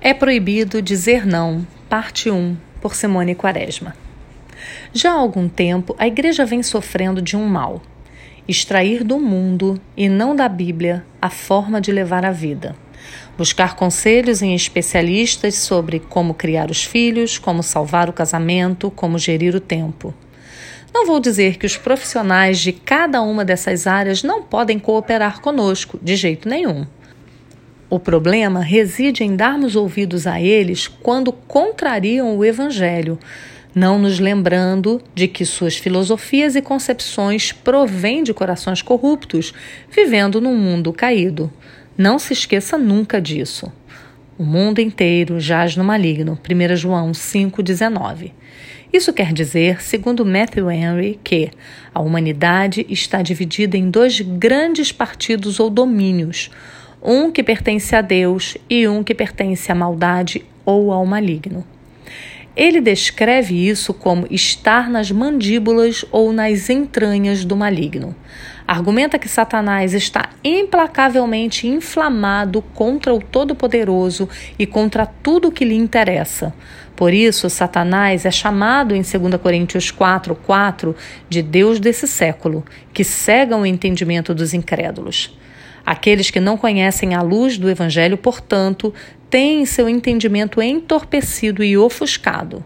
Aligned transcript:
É 0.00 0.14
proibido 0.14 0.80
dizer 0.80 1.26
não, 1.26 1.66
parte 1.88 2.30
1, 2.30 2.56
por 2.80 2.94
Simone 2.94 3.34
Quaresma. 3.34 3.96
Já 4.92 5.10
há 5.10 5.14
algum 5.14 5.48
tempo, 5.48 5.96
a 5.98 6.06
igreja 6.06 6.46
vem 6.46 6.62
sofrendo 6.62 7.20
de 7.20 7.36
um 7.36 7.44
mal: 7.44 7.82
extrair 8.46 9.02
do 9.02 9.18
mundo 9.18 9.80
e 9.96 10.08
não 10.08 10.36
da 10.36 10.48
Bíblia 10.48 11.04
a 11.20 11.28
forma 11.28 11.80
de 11.80 11.90
levar 11.90 12.24
a 12.24 12.30
vida. 12.30 12.76
Buscar 13.36 13.74
conselhos 13.74 14.40
em 14.40 14.54
especialistas 14.54 15.56
sobre 15.56 15.98
como 15.98 16.32
criar 16.32 16.70
os 16.70 16.84
filhos, 16.84 17.36
como 17.36 17.60
salvar 17.60 18.08
o 18.08 18.12
casamento, 18.12 18.92
como 18.92 19.18
gerir 19.18 19.56
o 19.56 19.60
tempo. 19.60 20.14
Não 20.94 21.06
vou 21.06 21.18
dizer 21.18 21.58
que 21.58 21.66
os 21.66 21.76
profissionais 21.76 22.60
de 22.60 22.72
cada 22.72 23.20
uma 23.20 23.44
dessas 23.44 23.88
áreas 23.88 24.22
não 24.22 24.44
podem 24.44 24.78
cooperar 24.78 25.40
conosco, 25.40 25.98
de 26.00 26.14
jeito 26.14 26.48
nenhum. 26.48 26.86
O 27.90 27.98
problema 27.98 28.60
reside 28.60 29.24
em 29.24 29.34
darmos 29.34 29.74
ouvidos 29.74 30.26
a 30.26 30.38
eles 30.38 30.86
quando 30.86 31.32
contrariam 31.32 32.36
o 32.36 32.44
Evangelho, 32.44 33.18
não 33.74 33.98
nos 33.98 34.18
lembrando 34.18 35.00
de 35.14 35.26
que 35.26 35.46
suas 35.46 35.78
filosofias 35.78 36.54
e 36.54 36.60
concepções 36.60 37.50
provêm 37.50 38.22
de 38.22 38.34
corações 38.34 38.82
corruptos, 38.82 39.54
vivendo 39.90 40.38
num 40.38 40.54
mundo 40.54 40.92
caído. 40.92 41.50
Não 41.96 42.18
se 42.18 42.34
esqueça 42.34 42.76
nunca 42.76 43.22
disso. 43.22 43.72
O 44.36 44.44
mundo 44.44 44.80
inteiro 44.80 45.40
jaz 45.40 45.74
no 45.74 45.82
maligno. 45.82 46.38
1 46.44 46.76
João 46.76 47.12
5,19. 47.12 48.32
Isso 48.92 49.12
quer 49.14 49.32
dizer, 49.32 49.82
segundo 49.82 50.26
Matthew 50.26 50.70
Henry, 50.70 51.18
que 51.24 51.50
a 51.94 52.00
humanidade 52.00 52.86
está 52.88 53.22
dividida 53.22 53.76
em 53.76 53.90
dois 53.90 54.20
grandes 54.20 54.92
partidos 54.92 55.58
ou 55.58 55.70
domínios 55.70 56.50
um 57.02 57.30
que 57.30 57.42
pertence 57.42 57.94
a 57.94 58.00
Deus 58.00 58.56
e 58.68 58.86
um 58.88 59.02
que 59.02 59.14
pertence 59.14 59.70
à 59.70 59.74
maldade 59.74 60.44
ou 60.64 60.92
ao 60.92 61.06
maligno. 61.06 61.64
Ele 62.56 62.80
descreve 62.80 63.68
isso 63.68 63.94
como 63.94 64.26
estar 64.30 64.90
nas 64.90 65.12
mandíbulas 65.12 66.04
ou 66.10 66.32
nas 66.32 66.68
entranhas 66.68 67.44
do 67.44 67.56
maligno. 67.56 68.16
Argumenta 68.66 69.18
que 69.18 69.28
Satanás 69.28 69.94
está 69.94 70.30
implacavelmente 70.42 71.68
inflamado 71.68 72.60
contra 72.74 73.14
o 73.14 73.20
Todo-Poderoso 73.20 74.28
e 74.58 74.66
contra 74.66 75.06
tudo 75.06 75.48
o 75.48 75.52
que 75.52 75.64
lhe 75.64 75.76
interessa. 75.76 76.52
Por 76.96 77.14
isso, 77.14 77.48
Satanás 77.48 78.26
é 78.26 78.30
chamado 78.32 78.92
em 78.92 79.02
2 79.02 79.40
Coríntios 79.40 79.92
4, 79.92 80.34
4 80.34 80.96
de 81.28 81.40
Deus 81.40 81.78
desse 81.78 82.08
século, 82.08 82.64
que 82.92 83.04
cega 83.04 83.56
o 83.56 83.64
entendimento 83.64 84.34
dos 84.34 84.52
incrédulos. 84.52 85.38
Aqueles 85.88 86.30
que 86.30 86.38
não 86.38 86.58
conhecem 86.58 87.14
a 87.14 87.22
luz 87.22 87.56
do 87.56 87.70
Evangelho, 87.70 88.18
portanto, 88.18 88.92
têm 89.30 89.64
seu 89.64 89.88
entendimento 89.88 90.60
entorpecido 90.60 91.64
e 91.64 91.78
ofuscado. 91.78 92.62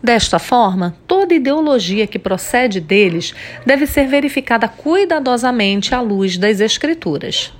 Desta 0.00 0.38
forma, 0.38 0.96
toda 1.04 1.34
ideologia 1.34 2.06
que 2.06 2.16
procede 2.16 2.78
deles 2.78 3.34
deve 3.66 3.88
ser 3.88 4.06
verificada 4.06 4.68
cuidadosamente 4.68 5.96
à 5.96 6.00
luz 6.00 6.38
das 6.38 6.60
Escrituras. 6.60 7.52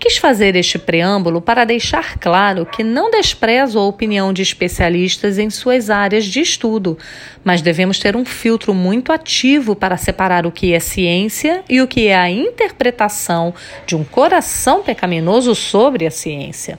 Quis 0.00 0.16
fazer 0.16 0.56
este 0.56 0.78
preâmbulo 0.78 1.42
para 1.42 1.66
deixar 1.66 2.18
claro 2.18 2.64
que 2.64 2.82
não 2.82 3.10
desprezo 3.10 3.78
a 3.78 3.86
opinião 3.86 4.32
de 4.32 4.40
especialistas 4.40 5.38
em 5.38 5.50
suas 5.50 5.90
áreas 5.90 6.24
de 6.24 6.40
estudo, 6.40 6.96
mas 7.44 7.60
devemos 7.60 7.98
ter 7.98 8.16
um 8.16 8.24
filtro 8.24 8.72
muito 8.72 9.12
ativo 9.12 9.76
para 9.76 9.98
separar 9.98 10.46
o 10.46 10.50
que 10.50 10.72
é 10.72 10.80
ciência 10.80 11.62
e 11.68 11.82
o 11.82 11.86
que 11.86 12.06
é 12.06 12.16
a 12.16 12.30
interpretação 12.30 13.52
de 13.86 13.94
um 13.94 14.02
coração 14.02 14.82
pecaminoso 14.82 15.54
sobre 15.54 16.06
a 16.06 16.10
ciência. 16.10 16.78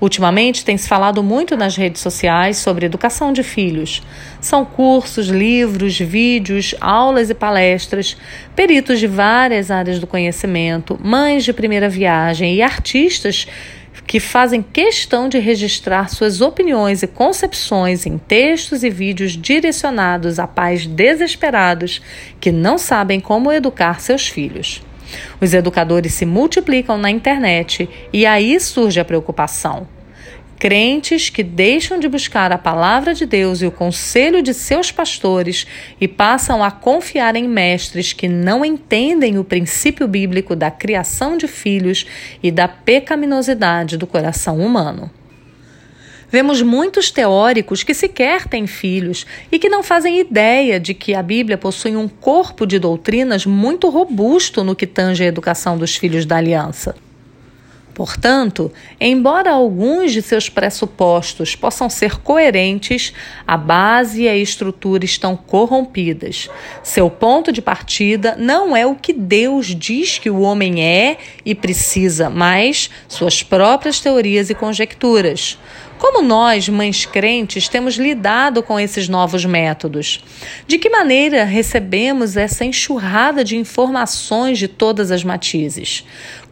Ultimamente 0.00 0.64
tem 0.64 0.78
se 0.78 0.88
falado 0.88 1.22
muito 1.22 1.56
nas 1.56 1.76
redes 1.76 2.00
sociais 2.00 2.56
sobre 2.56 2.86
educação 2.86 3.32
de 3.32 3.42
filhos. 3.42 4.02
São 4.40 4.64
cursos, 4.64 5.28
livros, 5.28 5.98
vídeos, 5.98 6.74
aulas 6.80 7.28
e 7.28 7.34
palestras, 7.34 8.16
peritos 8.56 8.98
de 8.98 9.06
várias 9.06 9.70
áreas 9.70 9.98
do 9.98 10.06
conhecimento, 10.06 10.98
mães 11.02 11.44
de 11.44 11.52
primeira 11.52 11.88
viagem 11.88 12.54
e 12.54 12.62
artistas 12.62 13.46
que 14.06 14.18
fazem 14.18 14.62
questão 14.62 15.28
de 15.28 15.38
registrar 15.38 16.08
suas 16.08 16.40
opiniões 16.40 17.02
e 17.02 17.06
concepções 17.06 18.06
em 18.06 18.18
textos 18.18 18.82
e 18.82 18.90
vídeos 18.90 19.36
direcionados 19.36 20.38
a 20.38 20.46
pais 20.46 20.86
desesperados 20.86 22.00
que 22.40 22.50
não 22.50 22.78
sabem 22.78 23.20
como 23.20 23.52
educar 23.52 24.00
seus 24.00 24.26
filhos. 24.26 24.82
Os 25.40 25.54
educadores 25.54 26.14
se 26.14 26.26
multiplicam 26.26 26.98
na 26.98 27.10
internet 27.10 27.88
e 28.12 28.26
aí 28.26 28.58
surge 28.60 29.00
a 29.00 29.04
preocupação. 29.04 29.86
Crentes 30.60 31.30
que 31.30 31.42
deixam 31.42 31.98
de 31.98 32.06
buscar 32.06 32.52
a 32.52 32.58
palavra 32.58 33.14
de 33.14 33.24
Deus 33.24 33.62
e 33.62 33.66
o 33.66 33.70
conselho 33.70 34.42
de 34.42 34.52
seus 34.52 34.92
pastores 34.92 35.66
e 35.98 36.06
passam 36.06 36.62
a 36.62 36.70
confiar 36.70 37.34
em 37.34 37.48
mestres 37.48 38.12
que 38.12 38.28
não 38.28 38.62
entendem 38.62 39.38
o 39.38 39.42
princípio 39.42 40.06
bíblico 40.06 40.54
da 40.54 40.70
criação 40.70 41.38
de 41.38 41.48
filhos 41.48 42.06
e 42.42 42.50
da 42.50 42.68
pecaminosidade 42.68 43.96
do 43.96 44.06
coração 44.06 44.58
humano. 44.58 45.10
Vemos 46.28 46.60
muitos 46.60 47.10
teóricos 47.10 47.82
que 47.82 47.94
sequer 47.94 48.46
têm 48.46 48.66
filhos 48.66 49.24
e 49.50 49.58
que 49.58 49.70
não 49.70 49.82
fazem 49.82 50.20
ideia 50.20 50.78
de 50.78 50.92
que 50.92 51.14
a 51.14 51.22
Bíblia 51.22 51.56
possui 51.56 51.96
um 51.96 52.06
corpo 52.06 52.66
de 52.66 52.78
doutrinas 52.78 53.46
muito 53.46 53.88
robusto 53.88 54.62
no 54.62 54.76
que 54.76 54.86
tange 54.86 55.24
a 55.24 55.26
educação 55.26 55.78
dos 55.78 55.96
filhos 55.96 56.26
da 56.26 56.36
aliança. 56.36 56.94
Portanto, 58.00 58.72
embora 58.98 59.50
alguns 59.50 60.10
de 60.10 60.22
seus 60.22 60.48
pressupostos 60.48 61.54
possam 61.54 61.90
ser 61.90 62.16
coerentes, 62.16 63.12
a 63.46 63.58
base 63.58 64.22
e 64.22 64.28
a 64.28 64.34
estrutura 64.34 65.04
estão 65.04 65.36
corrompidas. 65.36 66.48
Seu 66.82 67.10
ponto 67.10 67.52
de 67.52 67.60
partida 67.60 68.36
não 68.38 68.74
é 68.74 68.86
o 68.86 68.94
que 68.94 69.12
Deus 69.12 69.66
diz 69.66 70.18
que 70.18 70.30
o 70.30 70.40
homem 70.40 70.82
é 70.82 71.18
e 71.44 71.54
precisa, 71.54 72.30
mas 72.30 72.88
suas 73.06 73.42
próprias 73.42 74.00
teorias 74.00 74.48
e 74.48 74.54
conjecturas. 74.54 75.58
Como 76.00 76.22
nós, 76.22 76.66
mães 76.66 77.04
crentes, 77.04 77.68
temos 77.68 77.96
lidado 77.96 78.62
com 78.62 78.80
esses 78.80 79.06
novos 79.06 79.44
métodos? 79.44 80.24
De 80.66 80.78
que 80.78 80.88
maneira 80.88 81.44
recebemos 81.44 82.38
essa 82.38 82.64
enxurrada 82.64 83.44
de 83.44 83.58
informações 83.58 84.58
de 84.58 84.66
todas 84.66 85.10
as 85.10 85.22
matizes? 85.22 86.02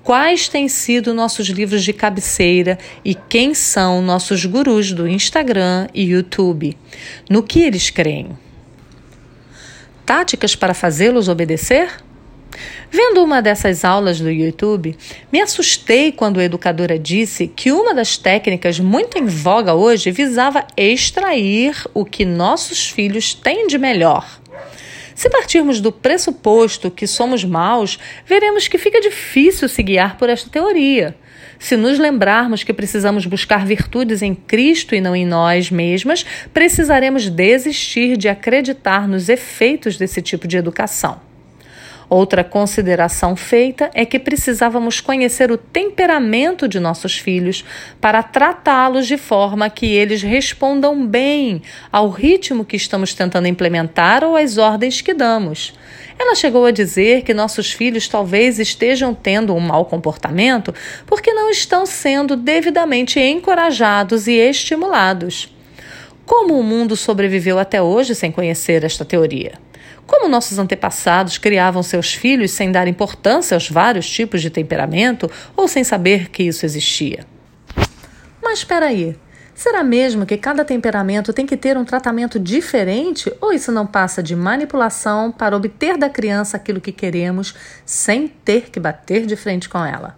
Quais 0.03 0.49
têm 0.49 0.69
sido 0.69 1.15
nossos 1.15 1.49
livros 1.49 1.85
de 1.85 1.93
cabeceira 1.93 2.79
e 3.05 3.15
quem 3.15 3.55
são 3.55 4.01
nossos 4.01 4.45
gurus 4.45 4.93
do 4.93 5.07
Instagram 5.07 5.89
e 5.93 6.03
YouTube. 6.03 6.77
No 7.29 7.43
que 7.43 7.61
eles 7.61 7.91
creem? 7.91 8.39
Táticas 10.07 10.57
para 10.57 10.73
fazê-los 10.75 11.29
obedecer? 11.29 11.91
Vendo 12.91 13.23
uma 13.23 13.43
dessas 13.43 13.85
aulas 13.85 14.19
do 14.19 14.31
YouTube, 14.31 14.97
me 15.31 15.41
assustei 15.41 16.11
quando 16.11 16.41
a 16.41 16.45
educadora 16.45 16.99
disse 16.99 17.47
que 17.47 17.71
uma 17.71 17.95
das 17.95 18.17
técnicas 18.17 18.81
muito 18.81 19.19
em 19.19 19.27
voga 19.27 19.75
hoje 19.75 20.11
visava 20.11 20.67
extrair 20.77 21.77
o 21.93 22.05
que 22.05 22.25
nossos 22.25 22.89
filhos 22.89 23.35
têm 23.35 23.67
de 23.67 23.77
melhor. 23.77 24.41
Se 25.19 25.29
partirmos 25.29 25.81
do 25.81 25.91
pressuposto 25.91 26.93
que 26.93 27.05
somos 27.05 27.45
maus, 27.45 27.99
veremos 28.25 28.69
que 28.69 28.79
fica 28.79 29.01
difícil 29.01 29.69
se 29.69 29.83
guiar 29.83 30.17
por 30.17 30.31
esta 30.31 30.49
teoria. 30.49 31.17
Se 31.59 31.77
nos 31.77 31.99
lembrarmos 31.99 32.63
que 32.63 32.73
precisamos 32.73 33.27
buscar 33.27 33.67
virtudes 33.67 34.23
em 34.23 34.33
Cristo 34.33 34.95
e 34.95 35.01
não 35.01 35.17
em 35.17 35.27
nós 35.27 35.73
mesmas, 35.73 36.25
precisaremos 36.55 37.29
desistir 37.29 38.17
de 38.17 38.29
acreditar 38.29 39.09
nos 39.09 39.29
efeitos 39.29 39.97
desse 39.97 40.23
tipo 40.23 40.47
de 40.47 40.57
educação. 40.57 41.28
Outra 42.11 42.43
consideração 42.43 43.37
feita 43.37 43.91
é 43.93 44.07
que 44.07 44.19
precisávamos 44.19 44.99
conhecer 44.99 45.53
o 45.53 45.59
temperamento 45.59 46.67
de 46.67 46.81
nossos 46.81 47.19
filhos 47.19 47.63
para 48.01 48.23
tratá-los 48.23 49.07
de 49.07 49.19
forma 49.19 49.69
que 49.69 49.87
eles 49.87 50.23
respondam 50.23 51.07
bem 51.07 51.61
ao 51.93 52.09
ritmo 52.09 52.65
que 52.65 52.77
estamos 52.77 53.13
tentando 53.13 53.47
implementar 53.47 54.25
ou 54.25 54.37
às 54.37 54.57
ordens 54.57 55.03
que 55.03 55.13
damos. 55.13 55.75
Ela 56.19 56.35
chegou 56.35 56.65
a 56.65 56.71
dizer 56.71 57.23
que 57.23 57.35
nossos 57.35 57.73
filhos 57.73 58.09
talvez 58.09 58.59
estejam 58.59 59.15
tendo 59.15 59.55
um 59.55 59.61
mau 59.61 59.85
comportamento 59.85 60.75
porque 61.07 61.33
não 61.35 61.51
estão 61.51 61.85
sendo 61.85 62.37
devidamente 62.37 63.21
encorajados 63.21 64.27
e 64.27 64.33
estimulados. 64.33 65.55
Como 66.25 66.59
o 66.59 66.63
mundo 66.63 66.97
sobreviveu 66.97 67.59
até 67.59 67.83
hoje 67.83 68.15
sem 68.15 68.33
conhecer 68.33 68.83
esta 68.83 69.05
teoria? 69.05 69.68
Como 70.07 70.29
nossos 70.29 70.59
antepassados 70.59 71.39
criavam 71.39 71.83
seus 71.83 72.15
filhos 72.15 72.51
sem 72.51 72.73
dar 72.73 72.89
importância 72.89 73.55
aos 73.55 73.69
vários 73.69 74.09
tipos 74.09 74.41
de 74.41 74.51
temperamento 74.51 75.31
ou 75.57 75.69
sem 75.69 75.85
saber 75.85 76.31
que 76.31 76.43
isso 76.43 76.65
existia? 76.65 77.27
Mas 78.43 78.61
espera 78.61 78.87
aí, 78.87 79.17
será 79.55 79.85
mesmo 79.85 80.25
que 80.25 80.37
cada 80.37 80.65
temperamento 80.65 81.33
tem 81.33 81.45
que 81.45 81.57
ter 81.57 81.77
um 81.77 81.85
tratamento 81.85 82.39
diferente 82.39 83.33
ou 83.41 83.53
isso 83.53 83.71
não 83.71 83.87
passa 83.87 84.23
de 84.23 84.35
manipulação 84.35 85.31
para 85.31 85.57
obter 85.57 85.97
da 85.97 86.09
criança 86.09 86.57
aquilo 86.57 86.81
que 86.81 86.93
queremos 86.93 87.55
sem 87.85 88.29
ter 88.29 88.71
que 88.71 88.81
bater 88.81 89.27
de 89.27 89.37
frente 89.37 89.69
com 89.69 89.85
ela? 89.85 90.17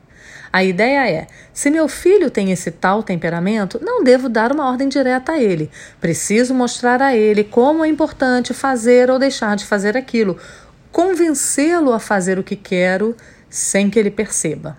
A 0.52 0.64
ideia 0.64 1.08
é: 1.08 1.26
se 1.52 1.70
meu 1.70 1.88
filho 1.88 2.31
tem 2.31 2.50
esse 2.50 2.70
tal 2.70 3.02
temperamento, 3.02 3.79
não 3.82 4.02
devo 4.02 4.29
dar 4.29 4.52
uma 4.52 4.69
ordem 4.69 4.88
direta 4.88 5.32
a 5.32 5.41
ele. 5.41 5.70
Preciso 6.00 6.55
mostrar 6.55 7.00
a 7.00 7.14
ele 7.14 7.44
como 7.44 7.85
é 7.85 7.88
importante 7.88 8.52
fazer 8.52 9.11
ou 9.11 9.19
deixar 9.19 9.56
de 9.56 9.64
fazer 9.64 9.97
aquilo, 9.97 10.37
convencê-lo 10.91 11.93
a 11.93 12.00
fazer 12.00 12.38
o 12.38 12.44
que 12.44 12.56
quero 12.56 13.17
sem 13.49 13.88
que 13.88 13.99
ele 13.99 14.11
perceba. 14.11 14.76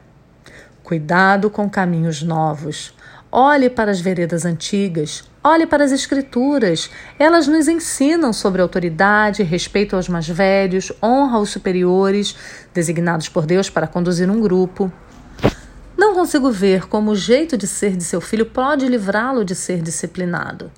Cuidado 0.83 1.49
com 1.49 1.69
caminhos 1.69 2.21
novos. 2.21 2.93
Olhe 3.31 3.69
para 3.69 3.91
as 3.91 4.01
veredas 4.01 4.43
antigas, 4.43 5.23
olhe 5.41 5.65
para 5.65 5.85
as 5.85 5.93
Escrituras. 5.93 6.91
Elas 7.17 7.47
nos 7.47 7.69
ensinam 7.69 8.33
sobre 8.33 8.61
autoridade, 8.61 9.41
respeito 9.41 9.95
aos 9.95 10.09
mais 10.09 10.27
velhos, 10.27 10.91
honra 11.01 11.37
aos 11.37 11.49
superiores, 11.49 12.35
designados 12.73 13.29
por 13.29 13.45
Deus 13.45 13.69
para 13.69 13.87
conduzir 13.87 14.29
um 14.29 14.41
grupo. 14.41 14.91
Consigo 16.21 16.51
ver 16.51 16.87
como 16.87 17.09
o 17.09 17.15
jeito 17.15 17.57
de 17.57 17.65
ser 17.65 17.97
de 17.97 18.03
seu 18.03 18.21
filho 18.21 18.45
pode 18.45 18.87
livrá-lo 18.87 19.43
de 19.43 19.55
ser 19.55 19.81
disciplinado. 19.81 20.71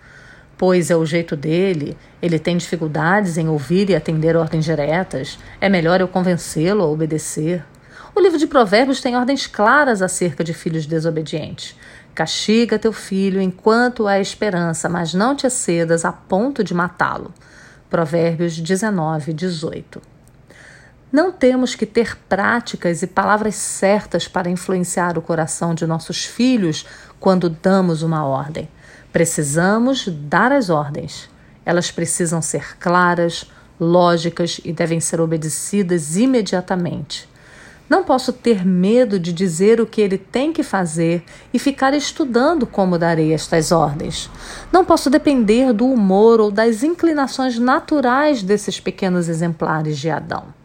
Pois 0.57 0.89
é 0.89 0.95
o 0.95 1.05
jeito 1.05 1.35
dele, 1.35 1.97
ele 2.21 2.39
tem 2.39 2.55
dificuldades 2.55 3.37
em 3.37 3.49
ouvir 3.49 3.89
e 3.89 3.95
atender 3.95 4.37
ordens 4.37 4.63
diretas, 4.63 5.37
é 5.59 5.67
melhor 5.67 5.99
eu 5.99 6.07
convencê-lo 6.07 6.81
a 6.81 6.87
obedecer. 6.87 7.61
O 8.15 8.21
livro 8.21 8.37
de 8.37 8.47
Provérbios 8.47 9.01
tem 9.01 9.17
ordens 9.17 9.45
claras 9.45 10.01
acerca 10.01 10.45
de 10.45 10.53
filhos 10.53 10.85
desobedientes. 10.85 11.77
Castiga 12.15 12.79
teu 12.79 12.93
filho 12.93 13.41
enquanto 13.41 14.07
há 14.07 14.21
esperança, 14.21 14.87
mas 14.87 15.13
não 15.13 15.35
te 15.35 15.45
excedas 15.45 16.05
a 16.05 16.13
ponto 16.13 16.63
de 16.63 16.73
matá-lo. 16.73 17.33
Provérbios 17.89 18.57
19, 18.57 19.33
18. 19.33 20.12
Não 21.13 21.31
temos 21.31 21.75
que 21.75 21.85
ter 21.85 22.17
práticas 22.27 23.03
e 23.03 23.07
palavras 23.07 23.53
certas 23.53 24.27
para 24.27 24.49
influenciar 24.49 25.15
o 25.15 25.21
coração 25.21 25.75
de 25.75 25.85
nossos 25.85 26.25
filhos 26.25 26.87
quando 27.19 27.51
damos 27.51 28.01
uma 28.01 28.25
ordem. 28.25 28.67
Precisamos 29.11 30.07
dar 30.07 30.51
as 30.51 30.71
ordens. 30.71 31.29
Elas 31.63 31.91
precisam 31.91 32.41
ser 32.41 32.79
claras, 32.79 33.45
lógicas 33.79 34.59
e 34.65 34.73
devem 34.73 34.99
ser 34.99 35.21
obedecidas 35.21 36.17
imediatamente. 36.17 37.29
Não 37.87 38.03
posso 38.03 38.33
ter 38.33 38.65
medo 38.65 39.19
de 39.19 39.31
dizer 39.31 39.79
o 39.79 39.85
que 39.85 40.01
ele 40.01 40.17
tem 40.17 40.51
que 40.51 40.63
fazer 40.63 41.23
e 41.53 41.59
ficar 41.59 41.93
estudando 41.93 42.65
como 42.65 42.97
darei 42.97 43.33
estas 43.33 43.71
ordens. 43.71 44.31
Não 44.71 44.83
posso 44.83 45.11
depender 45.11 45.73
do 45.73 45.85
humor 45.85 46.41
ou 46.41 46.49
das 46.49 46.81
inclinações 46.81 47.59
naturais 47.59 48.41
desses 48.41 48.79
pequenos 48.79 49.29
exemplares 49.29 49.99
de 49.99 50.09
Adão. 50.09 50.62